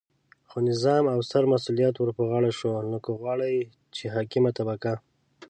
خو 0.49 0.57
نظام 0.69 1.03
او 1.13 1.19
ستر 1.27 1.43
مسؤلیت 1.53 1.95
ورپه 1.97 2.23
غاړه 2.29 2.51
شو، 2.59 2.71
نو 2.89 2.97
که 3.05 3.11
غواړئ 3.19 3.55
چې 3.95 4.03
حاکمه 4.15 4.51
طبقه 4.57 4.93